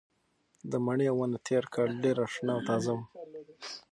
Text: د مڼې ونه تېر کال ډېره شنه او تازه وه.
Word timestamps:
د 0.71 0.73
مڼې 0.85 1.09
ونه 1.13 1.37
تېر 1.47 1.63
کال 1.73 1.89
ډېره 2.03 2.25
شنه 2.33 2.51
او 2.55 2.61
تازه 2.69 2.91
وه. 2.97 3.05